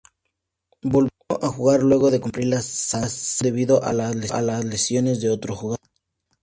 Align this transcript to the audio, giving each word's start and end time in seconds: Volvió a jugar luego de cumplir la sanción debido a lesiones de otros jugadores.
Volvió 0.81 1.11
a 1.43 1.47
jugar 1.49 1.83
luego 1.83 2.09
de 2.09 2.19
cumplir 2.19 2.47
la 2.47 2.59
sanción 2.59 3.51
debido 3.51 3.83
a 3.83 3.93
lesiones 3.93 5.21
de 5.21 5.29
otros 5.29 5.59
jugadores. 5.59 5.91